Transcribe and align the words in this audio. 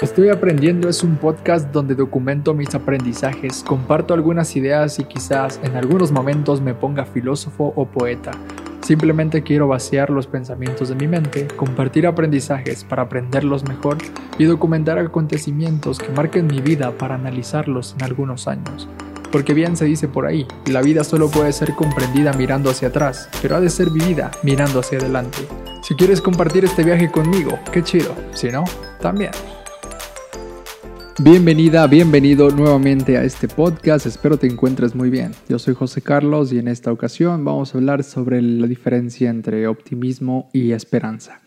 Estoy 0.00 0.28
aprendiendo 0.28 0.88
es 0.88 1.02
un 1.02 1.16
podcast 1.16 1.72
donde 1.72 1.96
documento 1.96 2.54
mis 2.54 2.72
aprendizajes, 2.72 3.64
comparto 3.66 4.14
algunas 4.14 4.54
ideas 4.54 5.00
y 5.00 5.04
quizás 5.04 5.58
en 5.64 5.74
algunos 5.74 6.12
momentos 6.12 6.60
me 6.60 6.72
ponga 6.72 7.04
filósofo 7.04 7.72
o 7.74 7.84
poeta. 7.84 8.30
Simplemente 8.80 9.42
quiero 9.42 9.66
vaciar 9.66 10.10
los 10.10 10.28
pensamientos 10.28 10.88
de 10.88 10.94
mi 10.94 11.08
mente, 11.08 11.48
compartir 11.56 12.06
aprendizajes 12.06 12.84
para 12.84 13.02
aprenderlos 13.02 13.64
mejor 13.64 13.98
y 14.38 14.44
documentar 14.44 15.00
acontecimientos 15.00 15.98
que 15.98 16.12
marquen 16.12 16.46
mi 16.46 16.60
vida 16.60 16.92
para 16.92 17.16
analizarlos 17.16 17.96
en 17.98 18.04
algunos 18.04 18.46
años. 18.46 18.88
Porque 19.32 19.52
bien 19.52 19.76
se 19.76 19.86
dice 19.86 20.06
por 20.06 20.26
ahí, 20.26 20.46
la 20.66 20.80
vida 20.80 21.02
solo 21.02 21.28
puede 21.28 21.52
ser 21.52 21.74
comprendida 21.74 22.32
mirando 22.34 22.70
hacia 22.70 22.86
atrás, 22.86 23.28
pero 23.42 23.56
ha 23.56 23.60
de 23.60 23.68
ser 23.68 23.90
vivida 23.90 24.30
mirando 24.44 24.78
hacia 24.78 24.98
adelante. 24.98 25.38
Si 25.82 25.96
quieres 25.96 26.22
compartir 26.22 26.64
este 26.64 26.84
viaje 26.84 27.10
conmigo, 27.10 27.58
qué 27.72 27.82
chido. 27.82 28.14
Si 28.32 28.48
no, 28.48 28.62
también. 29.00 29.32
Bienvenida, 31.20 31.84
bienvenido 31.88 32.48
nuevamente 32.50 33.16
a 33.18 33.24
este 33.24 33.48
podcast, 33.48 34.06
espero 34.06 34.36
te 34.36 34.46
encuentres 34.46 34.94
muy 34.94 35.10
bien. 35.10 35.32
Yo 35.48 35.58
soy 35.58 35.74
José 35.74 36.00
Carlos 36.00 36.52
y 36.52 36.60
en 36.60 36.68
esta 36.68 36.92
ocasión 36.92 37.44
vamos 37.44 37.74
a 37.74 37.78
hablar 37.78 38.04
sobre 38.04 38.40
la 38.40 38.68
diferencia 38.68 39.28
entre 39.28 39.66
optimismo 39.66 40.48
y 40.52 40.70
esperanza. 40.70 41.40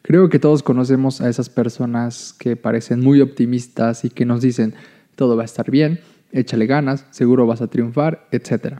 Creo 0.00 0.30
que 0.30 0.38
todos 0.38 0.62
conocemos 0.62 1.20
a 1.20 1.28
esas 1.28 1.50
personas 1.50 2.34
que 2.38 2.56
parecen 2.56 3.00
muy 3.00 3.20
optimistas 3.20 4.06
y 4.06 4.08
que 4.08 4.24
nos 4.24 4.40
dicen 4.40 4.72
todo 5.14 5.36
va 5.36 5.42
a 5.42 5.44
estar 5.44 5.70
bien, 5.70 6.00
échale 6.32 6.64
ganas, 6.64 7.04
seguro 7.10 7.46
vas 7.46 7.60
a 7.60 7.66
triunfar, 7.66 8.26
etc. 8.32 8.78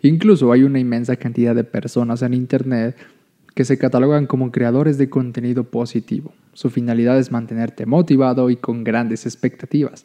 Incluso 0.00 0.50
hay 0.50 0.62
una 0.62 0.78
inmensa 0.78 1.16
cantidad 1.16 1.54
de 1.54 1.64
personas 1.64 2.22
en 2.22 2.32
Internet 2.32 2.96
que 3.54 3.66
se 3.66 3.76
catalogan 3.76 4.26
como 4.26 4.50
creadores 4.50 4.96
de 4.96 5.10
contenido 5.10 5.64
positivo. 5.64 6.32
Su 6.58 6.70
finalidad 6.70 7.16
es 7.20 7.30
mantenerte 7.30 7.86
motivado 7.86 8.50
y 8.50 8.56
con 8.56 8.82
grandes 8.82 9.26
expectativas. 9.26 10.04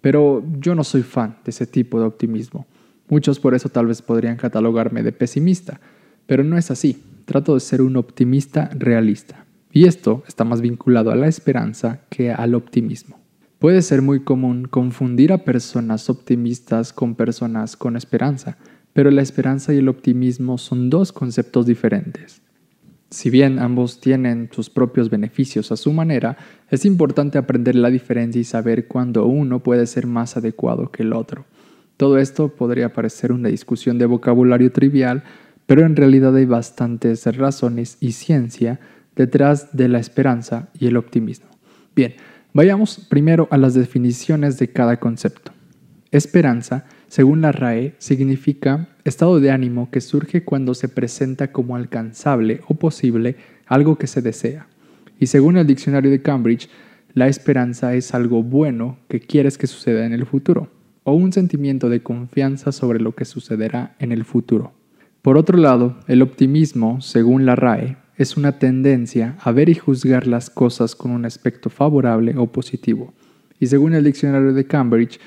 Pero 0.00 0.44
yo 0.58 0.74
no 0.74 0.82
soy 0.82 1.02
fan 1.02 1.36
de 1.44 1.50
ese 1.50 1.64
tipo 1.64 2.00
de 2.00 2.06
optimismo. 2.06 2.66
Muchos 3.08 3.38
por 3.38 3.54
eso 3.54 3.68
tal 3.68 3.86
vez 3.86 4.02
podrían 4.02 4.36
catalogarme 4.36 5.04
de 5.04 5.12
pesimista, 5.12 5.80
pero 6.26 6.42
no 6.42 6.58
es 6.58 6.72
así. 6.72 7.04
Trato 7.24 7.54
de 7.54 7.60
ser 7.60 7.82
un 7.82 7.96
optimista 7.96 8.68
realista. 8.76 9.46
Y 9.70 9.86
esto 9.86 10.24
está 10.26 10.42
más 10.42 10.60
vinculado 10.60 11.12
a 11.12 11.14
la 11.14 11.28
esperanza 11.28 12.00
que 12.10 12.32
al 12.32 12.56
optimismo. 12.56 13.20
Puede 13.60 13.80
ser 13.80 14.02
muy 14.02 14.24
común 14.24 14.66
confundir 14.68 15.32
a 15.32 15.44
personas 15.44 16.10
optimistas 16.10 16.92
con 16.92 17.14
personas 17.14 17.76
con 17.76 17.96
esperanza, 17.96 18.58
pero 18.92 19.12
la 19.12 19.22
esperanza 19.22 19.72
y 19.72 19.76
el 19.76 19.88
optimismo 19.88 20.58
son 20.58 20.90
dos 20.90 21.12
conceptos 21.12 21.64
diferentes. 21.64 22.42
Si 23.10 23.30
bien 23.30 23.60
ambos 23.60 24.00
tienen 24.00 24.48
sus 24.50 24.68
propios 24.68 25.10
beneficios 25.10 25.70
a 25.70 25.76
su 25.76 25.92
manera, 25.92 26.36
es 26.70 26.84
importante 26.84 27.38
aprender 27.38 27.76
la 27.76 27.90
diferencia 27.90 28.40
y 28.40 28.44
saber 28.44 28.88
cuándo 28.88 29.26
uno 29.26 29.62
puede 29.62 29.86
ser 29.86 30.06
más 30.06 30.36
adecuado 30.36 30.90
que 30.90 31.04
el 31.04 31.12
otro. 31.12 31.44
Todo 31.96 32.18
esto 32.18 32.48
podría 32.48 32.92
parecer 32.92 33.32
una 33.32 33.48
discusión 33.48 33.98
de 33.98 34.06
vocabulario 34.06 34.72
trivial, 34.72 35.22
pero 35.66 35.86
en 35.86 35.94
realidad 35.94 36.34
hay 36.34 36.46
bastantes 36.46 37.24
razones 37.36 37.96
y 38.00 38.12
ciencia 38.12 38.80
detrás 39.14 39.76
de 39.76 39.88
la 39.88 39.98
esperanza 39.98 40.68
y 40.78 40.86
el 40.86 40.96
optimismo. 40.96 41.48
Bien, 41.94 42.14
vayamos 42.52 42.98
primero 43.08 43.46
a 43.50 43.56
las 43.56 43.74
definiciones 43.74 44.58
de 44.58 44.68
cada 44.72 44.98
concepto. 44.98 45.52
Esperanza 46.10 46.84
según 47.08 47.40
la 47.40 47.52
RAE, 47.52 47.94
significa 47.98 48.88
estado 49.04 49.38
de 49.40 49.50
ánimo 49.50 49.90
que 49.90 50.00
surge 50.00 50.44
cuando 50.44 50.74
se 50.74 50.88
presenta 50.88 51.52
como 51.52 51.76
alcanzable 51.76 52.60
o 52.68 52.74
posible 52.74 53.36
algo 53.66 53.96
que 53.96 54.06
se 54.06 54.22
desea. 54.22 54.66
Y 55.18 55.26
según 55.26 55.56
el 55.56 55.66
diccionario 55.66 56.10
de 56.10 56.22
Cambridge, 56.22 56.68
la 57.14 57.28
esperanza 57.28 57.94
es 57.94 58.12
algo 58.14 58.42
bueno 58.42 58.98
que 59.08 59.20
quieres 59.20 59.56
que 59.56 59.66
suceda 59.66 60.04
en 60.04 60.12
el 60.12 60.26
futuro, 60.26 60.68
o 61.04 61.14
un 61.14 61.32
sentimiento 61.32 61.88
de 61.88 62.02
confianza 62.02 62.72
sobre 62.72 63.00
lo 63.00 63.14
que 63.14 63.24
sucederá 63.24 63.96
en 63.98 64.12
el 64.12 64.24
futuro. 64.24 64.72
Por 65.22 65.38
otro 65.38 65.56
lado, 65.56 65.96
el 66.08 66.22
optimismo, 66.22 67.00
según 67.00 67.46
la 67.46 67.56
RAE, 67.56 67.96
es 68.16 68.36
una 68.36 68.58
tendencia 68.58 69.36
a 69.40 69.52
ver 69.52 69.68
y 69.68 69.74
juzgar 69.74 70.26
las 70.26 70.50
cosas 70.50 70.94
con 70.94 71.10
un 71.10 71.24
aspecto 71.24 71.70
favorable 71.70 72.34
o 72.36 72.46
positivo. 72.46 73.14
Y 73.58 73.66
según 73.66 73.94
el 73.94 74.04
diccionario 74.04 74.52
de 74.52 74.66
Cambridge, 74.66 75.18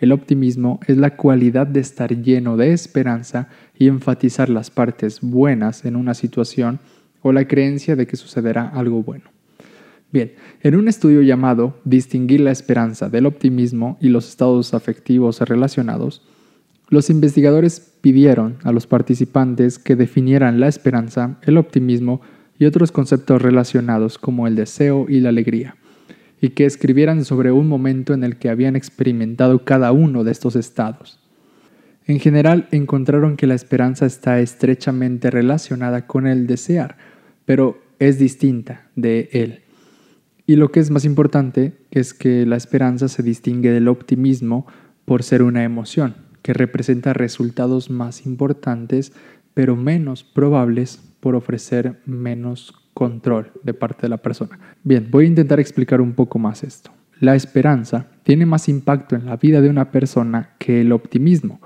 el 0.00 0.12
optimismo 0.12 0.80
es 0.86 0.96
la 0.96 1.16
cualidad 1.16 1.66
de 1.66 1.80
estar 1.80 2.22
lleno 2.22 2.56
de 2.56 2.72
esperanza 2.72 3.48
y 3.78 3.88
enfatizar 3.88 4.48
las 4.48 4.70
partes 4.70 5.20
buenas 5.20 5.84
en 5.84 5.96
una 5.96 6.14
situación 6.14 6.80
o 7.22 7.32
la 7.32 7.46
creencia 7.48 7.96
de 7.96 8.06
que 8.06 8.16
sucederá 8.16 8.68
algo 8.68 9.02
bueno. 9.02 9.24
Bien, 10.12 10.32
en 10.62 10.76
un 10.76 10.88
estudio 10.88 11.22
llamado 11.22 11.80
Distinguir 11.84 12.40
la 12.40 12.52
esperanza 12.52 13.08
del 13.08 13.26
optimismo 13.26 13.98
y 14.00 14.08
los 14.08 14.28
estados 14.28 14.74
afectivos 14.74 15.40
relacionados, 15.40 16.22
los 16.88 17.10
investigadores 17.10 17.80
pidieron 18.00 18.58
a 18.62 18.72
los 18.72 18.86
participantes 18.86 19.78
que 19.78 19.96
definieran 19.96 20.60
la 20.60 20.68
esperanza, 20.68 21.38
el 21.42 21.58
optimismo 21.58 22.20
y 22.58 22.66
otros 22.66 22.92
conceptos 22.92 23.42
relacionados 23.42 24.18
como 24.18 24.46
el 24.46 24.54
deseo 24.54 25.06
y 25.08 25.20
la 25.20 25.30
alegría 25.30 25.76
y 26.40 26.50
que 26.50 26.66
escribieran 26.66 27.24
sobre 27.24 27.52
un 27.52 27.68
momento 27.68 28.14
en 28.14 28.24
el 28.24 28.36
que 28.36 28.50
habían 28.50 28.76
experimentado 28.76 29.64
cada 29.64 29.92
uno 29.92 30.24
de 30.24 30.32
estos 30.32 30.56
estados. 30.56 31.20
En 32.06 32.20
general 32.20 32.68
encontraron 32.70 33.36
que 33.36 33.46
la 33.46 33.54
esperanza 33.54 34.06
está 34.06 34.38
estrechamente 34.40 35.30
relacionada 35.30 36.06
con 36.06 36.26
el 36.26 36.46
desear, 36.46 36.96
pero 37.44 37.80
es 37.98 38.18
distinta 38.18 38.88
de 38.94 39.28
él. 39.32 39.62
Y 40.46 40.54
lo 40.56 40.70
que 40.70 40.78
es 40.78 40.90
más 40.90 41.04
importante 41.04 41.72
es 41.90 42.14
que 42.14 42.46
la 42.46 42.56
esperanza 42.56 43.08
se 43.08 43.24
distingue 43.24 43.72
del 43.72 43.88
optimismo 43.88 44.66
por 45.04 45.24
ser 45.24 45.42
una 45.42 45.64
emoción, 45.64 46.14
que 46.42 46.52
representa 46.52 47.12
resultados 47.12 47.90
más 47.90 48.26
importantes, 48.26 49.12
pero 49.54 49.74
menos 49.74 50.22
probables 50.22 51.00
por 51.18 51.34
ofrecer 51.34 52.00
menos 52.06 52.85
control 52.96 53.52
de 53.62 53.74
parte 53.74 54.02
de 54.02 54.08
la 54.08 54.16
persona. 54.16 54.58
Bien, 54.82 55.06
voy 55.10 55.26
a 55.26 55.28
intentar 55.28 55.60
explicar 55.60 56.00
un 56.00 56.14
poco 56.14 56.38
más 56.38 56.64
esto. 56.64 56.90
La 57.20 57.34
esperanza 57.34 58.06
tiene 58.22 58.46
más 58.46 58.70
impacto 58.70 59.16
en 59.16 59.26
la 59.26 59.36
vida 59.36 59.60
de 59.60 59.68
una 59.68 59.90
persona 59.90 60.54
que 60.58 60.80
el 60.80 60.92
optimismo, 60.92 61.60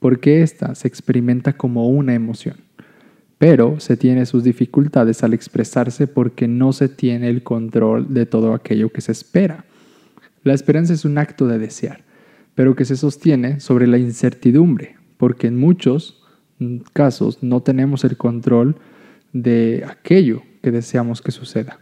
porque 0.00 0.42
ésta 0.42 0.74
se 0.74 0.86
experimenta 0.86 1.54
como 1.54 1.88
una 1.88 2.12
emoción. 2.12 2.56
Pero 3.38 3.80
se 3.80 3.96
tiene 3.96 4.26
sus 4.26 4.44
dificultades 4.44 5.22
al 5.22 5.32
expresarse 5.32 6.06
porque 6.06 6.46
no 6.46 6.74
se 6.74 6.90
tiene 6.90 7.30
el 7.30 7.42
control 7.42 8.12
de 8.12 8.26
todo 8.26 8.52
aquello 8.52 8.90
que 8.90 9.00
se 9.00 9.12
espera. 9.12 9.64
La 10.42 10.52
esperanza 10.52 10.92
es 10.92 11.06
un 11.06 11.16
acto 11.16 11.46
de 11.46 11.58
desear, 11.58 12.04
pero 12.54 12.76
que 12.76 12.84
se 12.84 12.96
sostiene 12.96 13.60
sobre 13.60 13.86
la 13.86 13.96
incertidumbre, 13.96 14.96
porque 15.16 15.46
en 15.46 15.56
muchos 15.56 16.22
casos 16.92 17.42
no 17.42 17.62
tenemos 17.62 18.04
el 18.04 18.18
control 18.18 18.76
de 19.32 19.86
aquello 19.88 20.42
que 20.62 20.70
deseamos 20.70 21.22
que 21.22 21.32
suceda. 21.32 21.78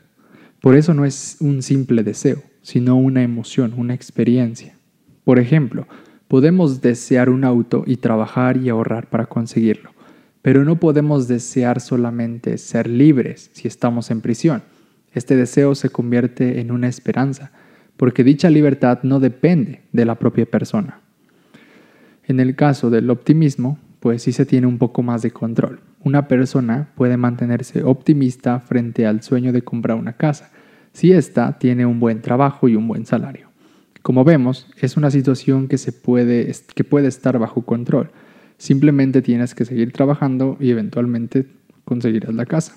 Por 0.61 0.77
eso 0.77 0.95
no 0.95 1.05
es 1.05 1.37
un 1.41 1.63
simple 1.63 2.03
deseo, 2.03 2.43
sino 2.63 2.97
una 2.97 3.23
emoción, 3.23 3.75
una 3.77 3.95
experiencia. 3.95 4.75
Por 5.25 5.39
ejemplo, 5.39 5.87
podemos 6.29 6.81
desear 6.81 7.29
un 7.29 7.45
auto 7.45 7.85
y 7.87 7.97
trabajar 7.97 8.57
y 8.57 8.71
ahorrar 8.71 9.11
para 9.11 9.27
conseguirlo, 9.27 9.91
pero 10.41 10.65
no 10.65 10.81
podemos 10.81 11.29
desear 11.29 11.81
solamente 11.81 12.57
ser 12.59 12.89
libres 12.89 13.51
si 13.53 13.69
estamos 13.69 14.11
en 14.11 14.21
prisión. 14.21 14.63
Este 15.13 15.37
deseo 15.37 15.75
se 15.75 15.91
convierte 15.91 16.61
en 16.61 16.71
una 16.73 16.89
esperanza, 16.89 17.53
porque 17.97 18.25
dicha 18.25 18.51
libertad 18.51 19.01
no 19.03 19.21
depende 19.21 19.83
de 19.93 20.05
la 20.05 20.19
propia 20.19 20.47
persona. 20.47 21.01
En 22.27 22.41
el 22.41 22.57
caso 22.57 22.91
del 22.91 23.11
optimismo, 23.11 23.79
pues 24.01 24.23
sí 24.23 24.33
se 24.33 24.47
tiene 24.47 24.67
un 24.67 24.79
poco 24.79 25.03
más 25.03 25.23
de 25.23 25.31
control 25.31 25.81
una 26.05 26.29
persona 26.29 26.91
puede 26.95 27.17
mantenerse 27.17 27.83
optimista 27.83 28.61
frente 28.61 29.07
al 29.07 29.23
sueño 29.23 29.53
de 29.53 29.63
comprar 29.63 29.97
una 29.97 30.13
casa, 30.13 30.51
si 30.93 31.13
ésta 31.13 31.59
tiene 31.59 31.87
un 31.87 31.99
buen 31.99 32.21
trabajo 32.21 32.69
y 32.69 32.77
un 32.77 32.87
buen 32.87 33.07
salario. 33.07 33.49
Como 34.03 34.23
vemos, 34.23 34.69
es 34.81 34.99
una 34.99 35.11
situación 35.11 35.67
que, 35.67 35.79
se 35.79 35.91
puede, 35.91 36.53
que 36.75 36.85
puede 36.85 37.09
estar 37.09 37.39
bajo 37.39 37.63
control. 37.63 38.11
Simplemente 38.59 39.23
tienes 39.23 39.55
que 39.55 39.65
seguir 39.65 39.93
trabajando 39.93 40.59
y 40.61 40.71
eventualmente 40.71 41.47
conseguirás 41.87 42.35
la 42.35 42.45
casa. 42.45 42.77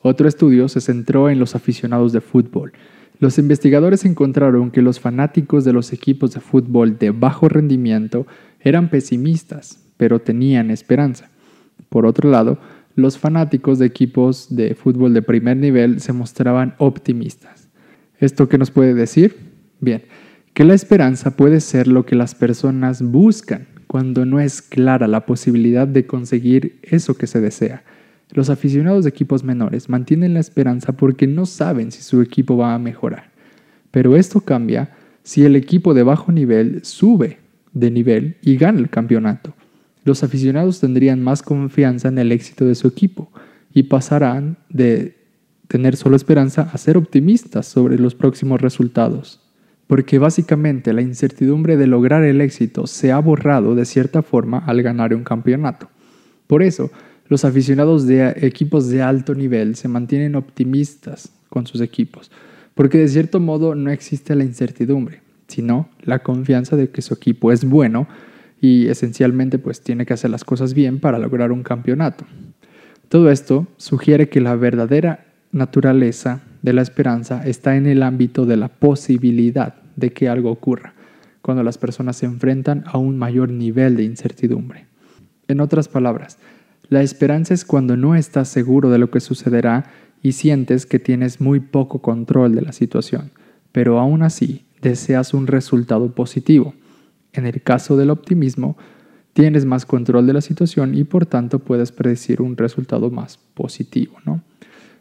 Otro 0.00 0.28
estudio 0.28 0.68
se 0.68 0.80
centró 0.80 1.30
en 1.30 1.40
los 1.40 1.56
aficionados 1.56 2.12
de 2.12 2.20
fútbol. 2.20 2.72
Los 3.18 3.38
investigadores 3.38 4.04
encontraron 4.04 4.70
que 4.70 4.82
los 4.82 5.00
fanáticos 5.00 5.64
de 5.64 5.72
los 5.72 5.92
equipos 5.92 6.32
de 6.32 6.40
fútbol 6.40 6.96
de 6.96 7.10
bajo 7.10 7.48
rendimiento 7.48 8.26
eran 8.60 8.88
pesimistas, 8.88 9.80
pero 9.96 10.20
tenían 10.20 10.70
esperanza. 10.70 11.31
Por 11.92 12.06
otro 12.06 12.30
lado, 12.30 12.58
los 12.96 13.18
fanáticos 13.18 13.78
de 13.78 13.84
equipos 13.84 14.46
de 14.48 14.74
fútbol 14.74 15.12
de 15.12 15.20
primer 15.20 15.58
nivel 15.58 16.00
se 16.00 16.14
mostraban 16.14 16.74
optimistas. 16.78 17.68
¿Esto 18.18 18.48
qué 18.48 18.56
nos 18.56 18.70
puede 18.70 18.94
decir? 18.94 19.36
Bien, 19.78 20.02
que 20.54 20.64
la 20.64 20.72
esperanza 20.72 21.36
puede 21.36 21.60
ser 21.60 21.88
lo 21.88 22.06
que 22.06 22.16
las 22.16 22.34
personas 22.34 23.02
buscan 23.02 23.66
cuando 23.88 24.24
no 24.24 24.40
es 24.40 24.62
clara 24.62 25.06
la 25.06 25.26
posibilidad 25.26 25.86
de 25.86 26.06
conseguir 26.06 26.78
eso 26.82 27.14
que 27.14 27.26
se 27.26 27.42
desea. 27.42 27.84
Los 28.30 28.48
aficionados 28.48 29.04
de 29.04 29.10
equipos 29.10 29.44
menores 29.44 29.90
mantienen 29.90 30.32
la 30.32 30.40
esperanza 30.40 30.92
porque 30.92 31.26
no 31.26 31.44
saben 31.44 31.92
si 31.92 32.00
su 32.00 32.22
equipo 32.22 32.56
va 32.56 32.74
a 32.74 32.78
mejorar. 32.78 33.32
Pero 33.90 34.16
esto 34.16 34.40
cambia 34.40 34.96
si 35.24 35.44
el 35.44 35.56
equipo 35.56 35.92
de 35.92 36.04
bajo 36.04 36.32
nivel 36.32 36.82
sube 36.86 37.36
de 37.74 37.90
nivel 37.90 38.38
y 38.40 38.56
gana 38.56 38.78
el 38.78 38.88
campeonato. 38.88 39.52
Los 40.04 40.22
aficionados 40.24 40.80
tendrían 40.80 41.22
más 41.22 41.42
confianza 41.42 42.08
en 42.08 42.18
el 42.18 42.32
éxito 42.32 42.64
de 42.64 42.74
su 42.74 42.88
equipo 42.88 43.30
y 43.72 43.84
pasarán 43.84 44.56
de 44.68 45.16
tener 45.68 45.96
solo 45.96 46.16
esperanza 46.16 46.68
a 46.72 46.78
ser 46.78 46.96
optimistas 46.96 47.66
sobre 47.66 47.98
los 47.98 48.14
próximos 48.14 48.60
resultados. 48.60 49.40
Porque 49.86 50.18
básicamente 50.18 50.92
la 50.92 51.02
incertidumbre 51.02 51.76
de 51.76 51.86
lograr 51.86 52.24
el 52.24 52.40
éxito 52.40 52.86
se 52.86 53.12
ha 53.12 53.18
borrado 53.18 53.74
de 53.74 53.84
cierta 53.84 54.22
forma 54.22 54.58
al 54.58 54.82
ganar 54.82 55.14
un 55.14 55.24
campeonato. 55.24 55.88
Por 56.46 56.62
eso, 56.62 56.90
los 57.28 57.44
aficionados 57.44 58.06
de 58.06 58.34
equipos 58.42 58.88
de 58.88 59.02
alto 59.02 59.34
nivel 59.34 59.76
se 59.76 59.88
mantienen 59.88 60.34
optimistas 60.34 61.32
con 61.48 61.66
sus 61.66 61.80
equipos, 61.80 62.30
porque 62.74 62.98
de 62.98 63.08
cierto 63.08 63.40
modo 63.40 63.74
no 63.74 63.90
existe 63.90 64.34
la 64.34 64.44
incertidumbre, 64.44 65.22
sino 65.48 65.88
la 66.02 66.18
confianza 66.18 66.76
de 66.76 66.90
que 66.90 67.02
su 67.02 67.14
equipo 67.14 67.52
es 67.52 67.64
bueno 67.64 68.06
y 68.62 68.86
esencialmente 68.86 69.58
pues 69.58 69.82
tiene 69.82 70.06
que 70.06 70.14
hacer 70.14 70.30
las 70.30 70.44
cosas 70.44 70.72
bien 70.72 71.00
para 71.00 71.18
lograr 71.18 71.50
un 71.50 71.64
campeonato. 71.64 72.24
Todo 73.08 73.30
esto 73.30 73.66
sugiere 73.76 74.28
que 74.28 74.40
la 74.40 74.54
verdadera 74.54 75.26
naturaleza 75.50 76.42
de 76.62 76.72
la 76.72 76.80
esperanza 76.80 77.44
está 77.44 77.76
en 77.76 77.86
el 77.86 78.04
ámbito 78.04 78.46
de 78.46 78.56
la 78.56 78.68
posibilidad 78.68 79.74
de 79.96 80.12
que 80.12 80.28
algo 80.28 80.50
ocurra, 80.52 80.94
cuando 81.42 81.64
las 81.64 81.76
personas 81.76 82.16
se 82.16 82.26
enfrentan 82.26 82.84
a 82.86 82.98
un 82.98 83.18
mayor 83.18 83.50
nivel 83.50 83.96
de 83.96 84.04
incertidumbre. 84.04 84.86
En 85.48 85.60
otras 85.60 85.88
palabras, 85.88 86.38
la 86.88 87.02
esperanza 87.02 87.54
es 87.54 87.64
cuando 87.64 87.96
no 87.96 88.14
estás 88.14 88.46
seguro 88.46 88.90
de 88.90 88.98
lo 88.98 89.10
que 89.10 89.18
sucederá 89.18 89.86
y 90.22 90.32
sientes 90.32 90.86
que 90.86 91.00
tienes 91.00 91.40
muy 91.40 91.58
poco 91.58 92.00
control 92.00 92.54
de 92.54 92.62
la 92.62 92.72
situación, 92.72 93.32
pero 93.72 93.98
aún 93.98 94.22
así 94.22 94.64
deseas 94.80 95.34
un 95.34 95.48
resultado 95.48 96.12
positivo. 96.14 96.74
En 97.32 97.46
el 97.46 97.62
caso 97.62 97.96
del 97.96 98.10
optimismo, 98.10 98.76
tienes 99.32 99.64
más 99.64 99.86
control 99.86 100.26
de 100.26 100.34
la 100.34 100.40
situación 100.40 100.94
y 100.94 101.04
por 101.04 101.26
tanto 101.26 101.58
puedes 101.58 101.92
predecir 101.92 102.42
un 102.42 102.56
resultado 102.56 103.10
más 103.10 103.38
positivo, 103.54 104.16
¿no? 104.24 104.42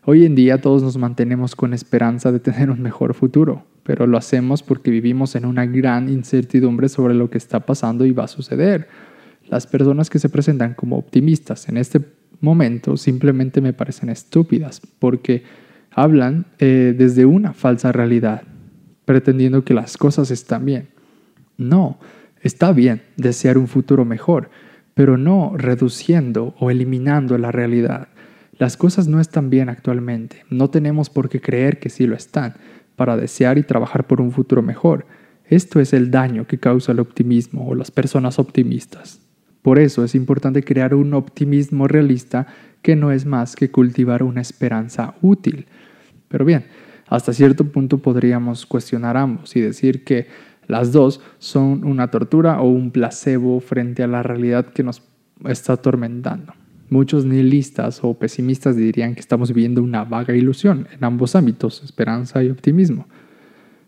Hoy 0.04 0.26
en 0.26 0.34
día 0.34 0.60
todos 0.60 0.82
nos 0.82 0.98
mantenemos 0.98 1.56
con 1.56 1.74
esperanza 1.74 2.32
de 2.32 2.40
tener 2.40 2.72
un 2.72 2.82
mejor 2.82 3.14
futuro, 3.14 3.66
pero 3.84 4.08
lo 4.08 4.18
hacemos 4.18 4.64
porque 4.64 4.90
vivimos 4.90 5.36
en 5.36 5.46
una 5.46 5.68
gran 5.68 6.10
incertidumbre 6.10 6.90
sobre 6.90 7.14
lo 7.14 7.30
que 7.30 7.38
está 7.38 7.60
pasando 7.60 8.06
y 8.06 8.12
va 8.12 8.24
a 8.24 8.28
suceder. 8.28 8.88
Las 9.48 9.68
personas 9.68 10.10
que 10.10 10.18
se 10.18 10.30
presentan 10.30 10.74
como 10.74 10.98
optimistas 10.98 11.70
en 11.70 11.78
este 11.78 12.02
momento 12.40 12.98
simplemente 12.98 13.62
me 13.62 13.74
parecen 13.74 14.10
estúpidas 14.10 14.82
porque 14.98 15.44
hablan 15.92 16.48
eh, 16.58 16.96
desde 16.98 17.26
una 17.26 17.54
falsa 17.54 17.92
realidad, 17.92 18.42
pretendiendo 19.06 19.64
que 19.64 19.76
las 19.76 19.98
cosas 19.98 20.32
están 20.32 20.66
bien. 20.66 20.90
No, 21.58 22.00
está 22.42 22.72
bien 22.72 23.02
desear 23.18 23.58
un 23.58 23.68
futuro 23.68 24.06
mejor, 24.06 24.50
pero 24.94 25.18
no 25.18 25.54
reduciendo 25.56 26.56
o 26.60 26.72
eliminando 26.72 27.38
la 27.38 27.52
realidad. 27.52 28.10
Las 28.58 28.78
cosas 28.78 29.08
no 29.08 29.20
están 29.20 29.50
bien 29.50 29.70
actualmente, 29.70 30.44
no 30.50 30.70
tenemos 30.70 31.10
por 31.10 31.30
qué 31.30 31.42
creer 31.42 31.80
que 31.80 31.90
sí 31.90 32.06
lo 32.06 32.16
están, 32.16 32.56
para 32.96 33.18
desear 33.18 33.58
y 33.58 33.64
trabajar 33.64 34.06
por 34.06 34.22
un 34.22 34.32
futuro 34.32 34.62
mejor. 34.62 35.06
Esto 35.46 35.80
es 35.80 35.94
el 35.94 36.12
daño 36.12 36.46
que 36.46 36.60
causa 36.60 36.92
el 36.92 37.00
optimismo 37.00 37.68
o 37.68 37.76
las 37.76 37.90
personas 37.90 38.38
optimistas. 38.38 39.20
Por 39.62 39.80
eso 39.80 40.04
es 40.04 40.16
importante 40.16 40.64
crear 40.64 40.94
un 40.94 41.14
optimismo 41.14 41.88
realista 41.88 42.48
que 42.82 42.96
no 42.96 43.12
es 43.12 43.26
más 43.26 43.56
que 43.56 43.70
cultivar 43.70 44.24
una 44.24 44.42
esperanza 44.42 45.16
útil. 45.22 45.66
Pero 46.28 46.46
bien, 46.46 46.66
hasta 47.08 47.34
cierto 47.34 47.66
punto 47.66 47.98
podríamos 47.98 48.66
cuestionar 48.66 49.18
ambos 49.18 49.56
y 49.56 49.62
decir 49.62 50.04
que 50.04 50.28
las 50.72 50.94
dos 50.94 51.20
son 51.38 51.84
una 51.84 52.10
tortura 52.12 52.62
o 52.62 52.70
un 52.70 52.92
placebo 52.92 53.60
frente 53.60 54.04
a 54.04 54.08
la 54.08 54.24
realidad 54.24 54.68
que 54.68 54.84
nos 54.84 55.02
está 55.44 55.74
atormentando. 55.74 56.54
Muchos 56.90 57.26
nihilistas 57.26 58.00
o 58.04 58.14
pesimistas 58.14 58.78
dirían 58.78 59.14
que 59.14 59.20
estamos 59.20 59.50
viviendo 59.50 59.84
una 59.84 60.06
vaga 60.06 60.34
ilusión 60.34 60.88
en 60.94 61.04
ambos 61.04 61.36
ámbitos, 61.36 61.84
esperanza 61.84 62.42
y 62.42 62.50
optimismo. 62.50 63.06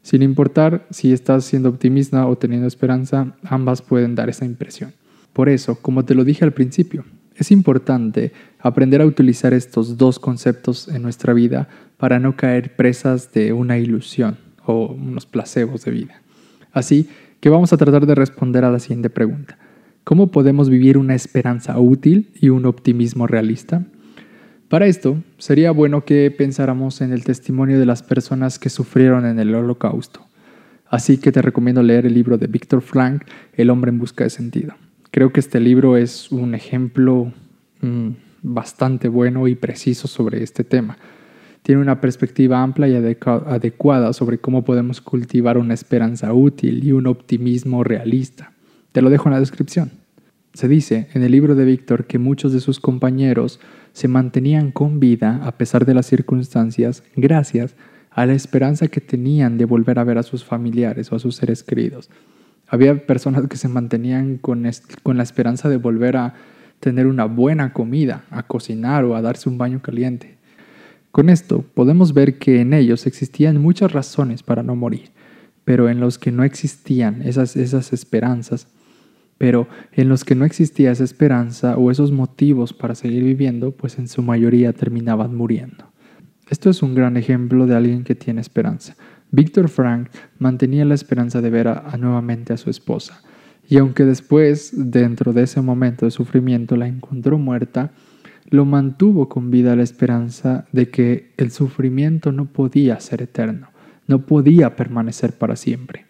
Sin 0.02 0.24
importar 0.24 0.86
si 0.90 1.14
estás 1.14 1.46
siendo 1.46 1.70
optimista 1.70 2.28
o 2.28 2.38
teniendo 2.38 2.68
esperanza, 2.68 3.34
ambas 3.46 3.82
pueden 3.82 4.14
dar 4.14 4.28
esa 4.28 4.44
impresión. 4.44 4.92
Por 5.32 5.48
eso, 5.48 5.76
como 5.82 6.04
te 6.04 6.16
lo 6.16 6.26
dije 6.26 6.44
al 6.44 6.52
principio, 6.52 7.06
es 7.38 7.50
importante 7.52 8.34
aprender 8.60 9.02
a 9.02 9.06
utilizar 9.06 9.54
estos 9.54 9.98
dos 9.98 10.20
conceptos 10.20 10.90
en 10.90 11.02
nuestra 11.02 11.32
vida 11.32 11.70
para 11.96 12.20
no 12.20 12.36
caer 12.36 12.76
presas 12.76 13.32
de 13.32 13.54
una 13.54 13.78
ilusión 13.78 14.38
o 14.66 14.88
unos 14.88 15.26
placebos 15.26 15.86
de 15.86 15.92
vida. 15.92 16.23
Así 16.74 17.08
que 17.40 17.50
vamos 17.50 17.72
a 17.72 17.78
tratar 17.78 18.06
de 18.06 18.16
responder 18.16 18.66
a 18.66 18.72
la 18.72 18.80
siguiente 18.80 19.10
pregunta. 19.10 19.58
¿Cómo 20.04 20.31
podemos 20.31 20.70
vivir 20.70 20.98
una 20.98 21.16
esperanza 21.16 21.80
útil 21.80 22.31
y 22.42 22.50
un 22.50 22.66
optimismo 22.66 23.25
realista? 23.28 23.86
Para 24.68 24.88
esto, 24.88 25.24
sería 25.38 25.72
bueno 25.72 26.04
que 26.04 26.30
pensáramos 26.31 27.00
en 27.02 27.14
el 27.14 27.24
testimonio 27.24 27.80
de 27.80 27.86
las 27.86 28.02
personas 28.04 28.60
que 28.60 28.70
sufrieron 28.70 29.25
en 29.25 29.40
el 29.40 29.54
holocausto. 29.54 30.25
Así 30.88 31.18
que 31.18 31.31
te 31.31 31.42
recomiendo 31.42 31.84
leer 31.84 32.06
el 32.06 32.14
libro 32.14 32.38
de 32.38 32.48
Víctor 32.48 32.81
Frank, 32.81 33.24
El 33.54 33.70
hombre 33.70 33.90
en 33.90 34.00
busca 34.00 34.24
de 34.24 34.30
sentido. 34.30 34.74
Creo 35.12 35.31
que 35.31 35.40
este 35.40 35.60
libro 35.60 35.96
es 35.96 36.31
un 36.31 36.56
ejemplo 36.56 37.31
mm, 37.81 38.10
bastante 38.42 39.08
bueno 39.08 39.48
y 39.48 39.56
preciso 39.56 40.08
sobre 40.08 40.44
este 40.44 40.64
tema. 40.64 40.98
Tiene 41.63 41.81
una 41.81 42.01
perspectiva 42.01 42.62
amplia 42.62 42.88
y 42.88 42.95
adecuada 42.95 44.13
sobre 44.13 44.38
cómo 44.38 44.63
podemos 44.63 45.01
cultivar 45.01 45.57
una 45.57 45.74
esperanza 45.74 46.33
útil 46.33 46.83
y 46.83 46.92
un 46.92 47.07
optimismo 47.07 47.83
realista. 47.83 48.51
Te 48.92 49.01
lo 49.01 49.10
dejo 49.10 49.30
en 49.30 49.33
la 49.33 49.39
descripción. 49.39 49.92
Se 50.54 50.68
dice 50.68 51.07
en 51.13 51.24
el 51.24 51.31
libro 51.31 51.56
de 51.56 51.65
Víctor 51.65 52.06
que 52.06 52.19
muchos 52.19 52.54
de 52.54 52.60
sus 52.60 52.80
compañeros 52.80 53.60
se 53.94 54.07
mantenían 54.07 54.71
con 54.71 55.00
vida 55.00 55.39
a 55.44 55.57
pesar 55.57 55.86
de 55.86 55.95
las 55.95 56.06
circunstancias 56.06 57.04
gracias 57.15 57.75
a 58.12 58.25
la 58.25 58.33
esperanza 58.33 58.88
que 58.88 59.01
tenían 59.01 59.57
de 59.57 59.65
volver 59.65 59.98
a 59.98 60.04
ver 60.04 60.18
a 60.18 60.24
sus 60.24 60.44
familiares 60.44 61.12
o 61.12 61.15
a 61.15 61.19
sus 61.19 61.36
seres 61.36 61.63
queridos. 61.63 62.10
Había 62.68 63.06
personas 63.06 63.48
que 63.48 63.57
se 63.57 63.68
mantenían 63.68 64.38
con, 64.38 64.63
la 64.63 65.24
esperanza 65.24 65.69
de 65.69 65.77
volver 65.77 66.18
a 66.18 66.33
tener 66.80 67.07
una 67.07 67.25
buena 67.25 67.74
comida, 67.74 68.25
a 68.30 68.44
cocinar 68.44 69.06
o 69.06 69.15
a 69.15 69.21
darse 69.21 69.50
un 69.50 69.57
baño 69.57 69.81
caliente. 69.81 70.33
Con 71.13 71.30
esto 71.30 71.63
podemos 71.75 72.15
ver 72.15 72.39
que 72.39 72.60
en 72.60 72.74
ellos 72.74 73.06
existían 73.06 73.62
muchas 73.62 73.92
razones 73.92 74.42
para 74.42 74.63
no 74.63 74.75
morir, 74.75 75.12
pero 75.63 75.88
en 75.88 76.00
los 76.00 76.18
que 76.18 76.31
no 76.31 76.44
existían 76.44 77.21
esas, 77.21 77.55
esas 77.55 77.93
esperanzas, 77.93 78.67
pero 79.38 79.67
en 79.91 80.10
los 80.10 80.24
que 80.24 80.34
no 80.34 80.43
existía 80.43 80.91
esa 80.91 81.03
esperanza 81.03 81.77
o 81.77 81.91
esos 81.91 82.12
motivos 82.12 82.74
para 82.74 82.96
seguir 82.96 83.24
viviendo, 83.24 83.74
pues 83.74 84.00
en 84.00 84.08
su 84.08 84.24
mayoría 84.24 84.74
terminaban 84.74 85.36
muriendo. 85.36 85.86
Esto 86.50 86.72
es 86.72 86.82
un 86.82 86.96
gran 86.96 87.15
ejemplo 87.15 87.67
de 87.67 87.75
alguien 87.75 88.03
que 88.03 88.15
tiene 88.15 88.41
esperanza. 88.41 88.96
Víctor 89.29 89.70
Frank 89.70 90.10
mantenía 90.39 90.84
la 90.84 90.96
esperanza 90.96 91.41
de 91.41 91.51
ver 91.51 91.67
a, 91.67 91.96
nuevamente 91.96 92.53
a 92.53 92.58
su 92.58 92.72
esposa, 92.72 93.22
y 93.70 93.77
aunque 93.77 94.03
después, 94.03 94.72
dentro 94.75 95.32
de 95.32 95.43
ese 95.43 95.62
momento 95.62 96.05
de 96.05 96.12
sufrimiento, 96.12 96.75
la 96.75 96.88
encontró 96.88 97.38
muerta, 97.38 97.91
lo 98.50 98.66
mantuvo 98.66 99.30
con 99.30 99.52
vida 99.52 99.76
la 99.76 99.84
esperanza 99.84 100.66
de 100.72 100.90
que 100.90 101.32
el 101.38 101.52
sufrimiento 101.52 102.32
no 102.32 102.46
podía 102.46 103.00
ser 103.00 103.22
eterno, 103.22 103.70
no 104.08 104.26
podía 104.26 104.76
permanecer 104.76 105.34
para 105.34 105.56
siempre. 105.56 106.06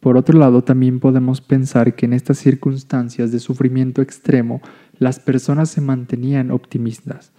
Por 0.00 0.16
otro 0.16 0.38
lado, 0.38 0.64
también 0.64 0.98
podemos 0.98 1.42
pensar 1.42 1.94
que 1.94 2.06
en 2.06 2.14
estas 2.14 2.38
circunstancias 2.38 3.32
de 3.32 3.38
sufrimiento 3.38 4.00
extremo, 4.00 4.62
las 4.98 5.20
personas 5.20 5.68
se 5.68 5.82
mantenían 5.82 6.50
optimistas. 6.50 7.32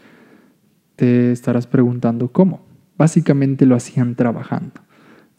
Te 0.95 1.31
estarás 1.31 1.65
preguntando 1.65 2.31
cómo. 2.31 2.61
Básicamente 2.97 3.65
lo 3.65 3.75
hacían 3.75 4.15
trabajando. 4.15 4.81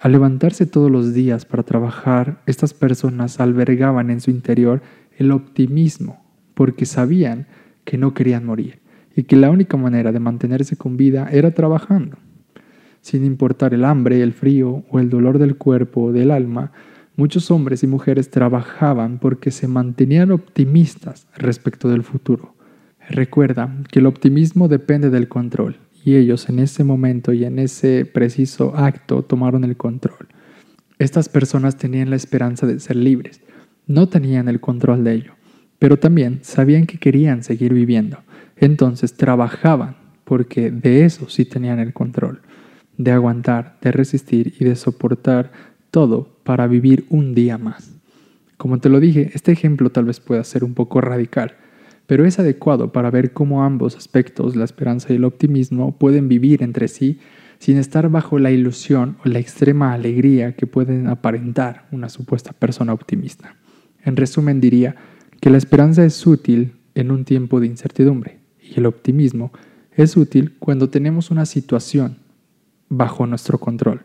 Al 0.01 0.11
levantarse 0.11 0.67
todos 0.67 0.91
los 0.91 1.15
días 1.15 1.45
para 1.45 1.63
trabajar, 1.63 2.43
estas 2.47 2.75
personas 2.75 3.39
albergaban 3.39 4.11
en 4.11 4.21
su 4.21 4.33
interior 4.33 4.83
el 5.17 5.31
optimismo, 5.31 6.25
porque 6.55 6.87
sabían 6.87 7.47
que 7.85 7.99
no 7.99 8.15
querían 8.15 8.45
morir 8.45 8.81
y 9.15 9.25
que 9.25 9.37
la 9.37 9.51
única 9.51 9.77
manera 9.77 10.13
de 10.13 10.21
mantenerse 10.21 10.77
con 10.77 10.97
vida 10.97 11.29
era 11.31 11.53
trabajando. 11.53 12.17
Sin 13.01 13.25
importar 13.25 13.75
el 13.75 13.85
hambre, 13.85 14.23
el 14.23 14.33
frío 14.33 14.85
o 14.89 15.01
el 15.01 15.11
dolor 15.11 15.39
del 15.39 15.57
cuerpo 15.57 16.05
o 16.05 16.13
del 16.13 16.31
alma, 16.31 16.73
muchos 17.17 17.51
hombres 17.51 17.83
y 17.83 17.87
mujeres 17.87 18.31
trabajaban 18.31 19.19
porque 19.19 19.51
se 19.51 19.69
mantenían 19.69 20.31
optimistas 20.31 21.27
respecto 21.37 21.89
del 21.89 22.05
futuro. 22.05 22.55
Recuerda 23.09 23.77
que 23.91 23.99
el 23.99 24.07
optimismo 24.07 24.69
depende 24.69 25.11
del 25.11 25.29
control 25.29 25.77
y 26.05 26.17
ellos 26.17 26.49
en 26.49 26.59
ese 26.59 26.85
momento 26.85 27.33
y 27.33 27.45
en 27.45 27.59
ese 27.59 28.07
preciso 28.07 28.77
acto 28.77 29.23
tomaron 29.23 29.65
el 29.65 29.77
control. 29.77 30.29
Estas 30.99 31.29
personas 31.29 31.77
tenían 31.77 32.11
la 32.11 32.17
esperanza 32.17 32.67
de 32.67 32.79
ser 32.79 32.97
libres, 32.97 33.41
no 33.87 34.09
tenían 34.09 34.49
el 34.49 34.61
control 34.61 35.03
de 35.03 35.15
ello, 35.15 35.33
pero 35.83 35.97
también 35.97 36.39
sabían 36.43 36.87
que 36.87 36.99
querían 36.99 37.43
seguir 37.43 37.75
viviendo, 37.75 38.19
entonces 38.57 39.15
trabajaban 39.15 39.97
porque 40.23 40.71
de 40.71 41.05
eso 41.05 41.29
sí 41.29 41.45
tenían 41.45 41.81
el 41.81 41.93
control. 41.93 42.41
de 42.99 43.11
aguantar, 43.11 43.79
de 43.83 43.91
resistir 43.91 44.55
y 44.61 44.65
de 44.65 44.77
soportar 44.77 45.51
todo 45.91 46.39
para 46.45 46.69
vivir 46.69 47.05
un 47.09 47.35
día 47.35 47.59
más. 47.59 47.97
Como 48.59 48.79
te 48.79 48.91
lo 48.91 49.01
dije, 49.01 49.33
este 49.35 49.51
ejemplo 49.51 49.91
tal 49.91 50.05
vez 50.05 50.21
pueda 50.21 50.45
ser 50.45 50.63
un 50.63 50.75
poco 50.75 51.01
radical, 51.01 51.57
pero 52.07 52.25
es 52.27 52.39
adecuado 52.39 52.93
para 52.93 53.11
ver 53.11 53.33
cómo 53.33 53.65
ambos 53.65 53.97
aspectos, 53.97 54.55
la 54.55 54.65
esperanza 54.65 55.13
y 55.13 55.17
el 55.17 55.25
optimismo, 55.25 55.99
pueden 55.99 56.29
vivir 56.29 56.63
entre 56.63 56.87
sí 56.87 57.19
sin 57.59 57.77
estar 57.77 58.09
bajo 58.09 58.39
la 58.39 58.53
ilusión 58.53 59.17
o 59.25 59.29
la 59.29 59.41
extrema 59.41 59.95
alegría 59.95 60.55
que 60.55 60.69
pueden 60.69 61.09
aparentar 61.09 61.89
una 61.91 62.09
supuesta 62.09 62.53
persona 62.53 62.93
optimista. 62.93 63.57
En 64.05 64.15
resumen 64.15 64.61
diría 64.61 64.95
que 65.43 65.51
la 65.51 65.59
esperanza 65.59 66.05
es 66.05 66.25
útil 66.25 66.77
en 66.95 67.11
un 67.11 67.25
tiempo 67.25 67.59
de 67.59 67.67
incertidumbre 67.67 68.39
y 68.63 68.79
el 68.79 68.87
optimismo 68.87 69.53
es 69.91 70.17
útil 70.17 70.55
cuando 70.61 70.89
tenemos 70.89 71.33
una 71.33 71.47
situación 71.47 72.19
bajo 72.89 73.27
nuestro 73.27 73.59
control. 73.59 74.03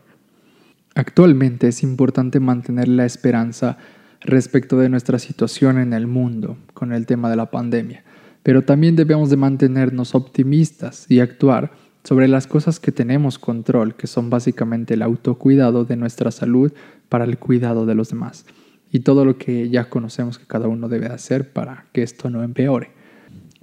Actualmente 0.96 1.68
es 1.68 1.84
importante 1.84 2.40
mantener 2.40 2.88
la 2.88 3.04
esperanza 3.04 3.78
respecto 4.20 4.78
de 4.78 4.88
nuestra 4.88 5.20
situación 5.20 5.78
en 5.78 5.92
el 5.92 6.08
mundo 6.08 6.56
con 6.74 6.92
el 6.92 7.06
tema 7.06 7.30
de 7.30 7.36
la 7.36 7.52
pandemia, 7.52 8.02
pero 8.42 8.62
también 8.62 8.96
debemos 8.96 9.30
de 9.30 9.36
mantenernos 9.36 10.16
optimistas 10.16 11.06
y 11.08 11.20
actuar 11.20 11.70
sobre 12.02 12.26
las 12.26 12.48
cosas 12.48 12.80
que 12.80 12.90
tenemos 12.90 13.38
control, 13.38 13.94
que 13.94 14.08
son 14.08 14.28
básicamente 14.28 14.94
el 14.94 15.02
autocuidado 15.02 15.84
de 15.84 15.94
nuestra 15.94 16.32
salud 16.32 16.72
para 17.08 17.22
el 17.22 17.38
cuidado 17.38 17.86
de 17.86 17.94
los 17.94 18.08
demás 18.08 18.44
y 18.90 19.00
todo 19.00 19.24
lo 19.24 19.38
que 19.38 19.68
ya 19.68 19.88
conocemos 19.88 20.38
que 20.38 20.46
cada 20.46 20.68
uno 20.68 20.88
debe 20.88 21.06
hacer 21.06 21.52
para 21.52 21.86
que 21.92 22.02
esto 22.02 22.30
no 22.30 22.42
empeore. 22.42 22.90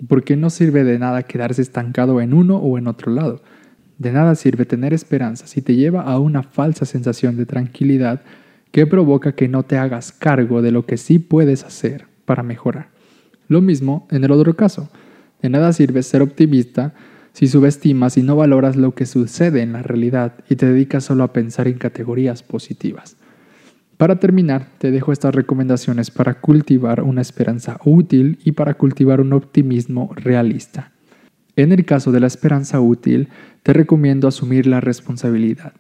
Porque 0.08 0.36
no 0.36 0.50
sirve 0.50 0.84
de 0.84 1.00
nada 1.00 1.24
quedarse 1.24 1.62
estancado 1.62 2.22
en 2.22 2.34
uno 2.34 2.58
o 2.58 2.78
en 2.78 2.88
otro 2.88 3.12
lado. 3.12 3.42
De 3.98 4.12
nada 4.12 4.36
sirve 4.36 4.66
tener 4.66 4.94
esperanza 4.94 5.48
si 5.48 5.62
te 5.62 5.76
lleva 5.76 6.02
a 6.02 6.20
una 6.20 6.44
falsa 6.44 6.86
sensación 6.86 7.38
de 7.38 7.46
tranquilidad 7.46 8.22
que 8.72 8.86
provoca 8.86 9.34
que 9.34 9.48
no 9.48 9.64
te 9.64 9.78
hagas 9.78 10.12
cargo 10.12 10.62
de 10.62 10.72
lo 10.72 10.86
que 10.86 10.98
sí 10.98 11.18
puedes 11.18 11.64
hacer 11.64 12.08
para 12.26 12.44
mejorar. 12.44 12.90
Lo 13.48 13.62
mismo 13.62 14.08
en 14.12 14.24
el 14.24 14.32
otro 14.32 14.56
caso. 14.56 14.90
De 15.42 15.50
nada 15.50 15.72
sirve 15.74 16.04
ser 16.04 16.22
optimista 16.22 16.94
si 17.32 17.48
subestimas 17.48 18.18
y 18.18 18.24
no 18.24 18.36
valoras 18.36 18.76
lo 18.76 18.96
que 18.96 19.06
sucede 19.06 19.62
en 19.62 19.74
la 19.74 19.82
realidad 19.82 20.34
y 20.50 20.56
te 20.56 20.66
dedicas 20.66 21.06
solo 21.06 21.24
a 21.24 21.34
pensar 21.34 21.68
en 21.68 21.78
categorías 21.78 22.44
positivas. 22.44 23.18
Para 23.98 24.20
terminar, 24.20 24.68
te 24.78 24.92
dejo 24.92 25.14
estas 25.14 25.34
recomendaciones 25.34 26.12
para 26.12 26.42
cultivar 26.42 27.02
una 27.02 27.22
esperanza 27.22 27.80
útil 27.86 28.40
y 28.44 28.52
para 28.52 28.74
cultivar 28.74 29.22
un 29.22 29.32
optimismo 29.32 30.12
realista. 30.16 30.92
En 31.56 31.72
el 31.72 31.86
caso 31.86 32.12
de 32.12 32.20
la 32.20 32.28
esperanza 32.28 32.82
útil, 32.82 33.30
te 33.64 33.72
recomiendo 33.72 34.28
asumir 34.28 34.68
la 34.68 34.82
responsabilidad. 34.82 35.72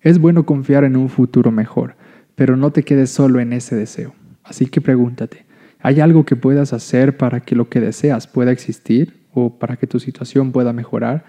Es 0.00 0.18
bueno 0.18 0.46
confiar 0.46 0.82
en 0.82 0.96
un 0.96 1.08
futuro 1.08 1.52
mejor, 1.52 1.94
pero 2.34 2.56
no 2.56 2.72
te 2.72 2.82
quedes 2.82 3.10
solo 3.10 3.38
en 3.38 3.52
ese 3.52 3.76
deseo. 3.76 4.14
Así 4.42 4.66
que 4.66 4.80
pregúntate, 4.80 5.46
¿hay 5.78 6.00
algo 6.00 6.24
que 6.24 6.34
puedas 6.34 6.72
hacer 6.72 7.16
para 7.16 7.38
que 7.38 7.54
lo 7.54 7.68
que 7.68 7.80
deseas 7.80 8.26
pueda 8.26 8.50
existir 8.50 9.20
o 9.32 9.60
para 9.60 9.76
que 9.76 9.86
tu 9.86 10.00
situación 10.00 10.50
pueda 10.50 10.72
mejorar? 10.72 11.24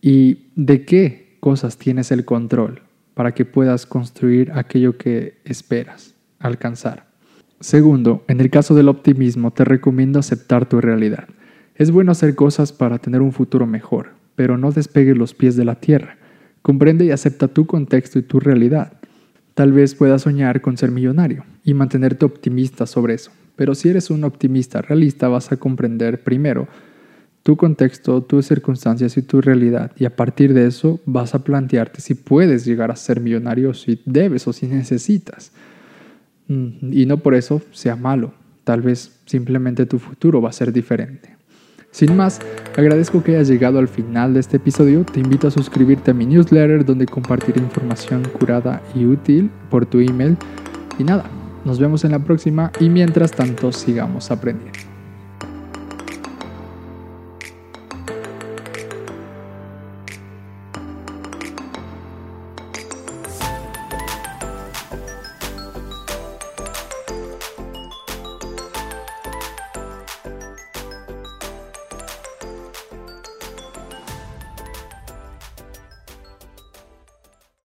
¿Y 0.00 0.52
de 0.54 0.84
qué 0.84 1.38
cosas 1.40 1.76
tienes 1.76 2.12
el 2.12 2.24
control 2.24 2.82
para 3.14 3.32
que 3.32 3.44
puedas 3.44 3.86
construir 3.86 4.52
aquello 4.52 4.96
que 4.96 5.38
esperas 5.44 6.14
alcanzar. 6.38 7.06
Segundo, 7.60 8.24
en 8.26 8.40
el 8.40 8.50
caso 8.50 8.74
del 8.74 8.88
optimismo 8.88 9.52
te 9.52 9.64
recomiendo 9.64 10.18
aceptar 10.18 10.68
tu 10.68 10.80
realidad. 10.80 11.28
Es 11.76 11.90
bueno 11.90 12.12
hacer 12.12 12.34
cosas 12.34 12.72
para 12.72 12.98
tener 12.98 13.22
un 13.22 13.32
futuro 13.32 13.66
mejor, 13.66 14.10
pero 14.34 14.58
no 14.58 14.72
despegues 14.72 15.16
los 15.16 15.34
pies 15.34 15.56
de 15.56 15.64
la 15.64 15.76
tierra. 15.76 16.16
Comprende 16.62 17.04
y 17.04 17.10
acepta 17.10 17.48
tu 17.48 17.66
contexto 17.66 18.18
y 18.18 18.22
tu 18.22 18.40
realidad. 18.40 18.94
Tal 19.54 19.72
vez 19.72 19.94
puedas 19.94 20.22
soñar 20.22 20.60
con 20.60 20.76
ser 20.76 20.90
millonario 20.90 21.44
y 21.62 21.74
mantenerte 21.74 22.24
optimista 22.24 22.86
sobre 22.86 23.14
eso, 23.14 23.30
pero 23.54 23.74
si 23.74 23.90
eres 23.90 24.10
un 24.10 24.24
optimista 24.24 24.82
realista 24.82 25.28
vas 25.28 25.52
a 25.52 25.56
comprender 25.56 26.22
primero 26.22 26.68
tu 27.42 27.56
contexto, 27.56 28.22
tus 28.22 28.46
circunstancias 28.46 29.16
y 29.16 29.22
tu 29.22 29.40
realidad. 29.40 29.92
Y 29.96 30.04
a 30.04 30.14
partir 30.14 30.54
de 30.54 30.66
eso 30.66 31.00
vas 31.06 31.34
a 31.34 31.42
plantearte 31.42 32.00
si 32.00 32.14
puedes 32.14 32.64
llegar 32.64 32.90
a 32.90 32.96
ser 32.96 33.20
millonario, 33.20 33.74
si 33.74 34.00
debes 34.04 34.46
o 34.46 34.52
si 34.52 34.66
necesitas. 34.66 35.52
Mm, 36.48 36.92
y 36.92 37.06
no 37.06 37.18
por 37.18 37.34
eso 37.34 37.60
sea 37.72 37.96
malo. 37.96 38.32
Tal 38.64 38.80
vez 38.80 39.20
simplemente 39.26 39.86
tu 39.86 39.98
futuro 39.98 40.40
va 40.40 40.50
a 40.50 40.52
ser 40.52 40.72
diferente. 40.72 41.36
Sin 41.90 42.16
más, 42.16 42.40
agradezco 42.76 43.22
que 43.22 43.32
hayas 43.36 43.48
llegado 43.48 43.78
al 43.78 43.88
final 43.88 44.32
de 44.34 44.40
este 44.40 44.56
episodio. 44.56 45.04
Te 45.04 45.20
invito 45.20 45.48
a 45.48 45.50
suscribirte 45.50 46.12
a 46.12 46.14
mi 46.14 46.24
newsletter 46.24 46.84
donde 46.84 47.06
compartiré 47.06 47.60
información 47.60 48.22
curada 48.38 48.80
y 48.94 49.04
útil 49.04 49.50
por 49.68 49.84
tu 49.84 49.98
email. 49.98 50.38
Y 50.98 51.04
nada, 51.04 51.24
nos 51.64 51.78
vemos 51.78 52.04
en 52.04 52.12
la 52.12 52.20
próxima 52.20 52.72
y 52.80 52.88
mientras 52.88 53.32
tanto 53.32 53.72
sigamos 53.72 54.30
aprendiendo. 54.30 54.91